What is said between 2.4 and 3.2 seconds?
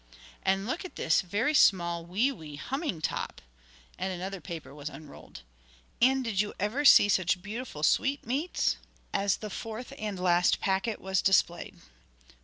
humming